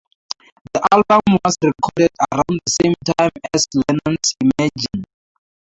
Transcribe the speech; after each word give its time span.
The 0.73 0.81
album 0.95 1.39
was 1.45 1.57
recorded 1.61 2.09
around 2.31 2.59
the 2.65 2.71
same 2.71 2.93
time 3.19 3.29
as 3.53 3.67
Lennon's 3.75 4.33
"Imagine". 4.41 5.05